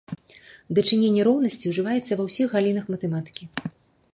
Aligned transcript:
Дачыненне 0.77 1.21
роўнасці 1.27 1.71
ўжываецца 1.73 2.13
ва 2.23 2.25
ўсіх 2.31 2.47
галінах 2.57 2.85
матэматыкі. 2.95 3.43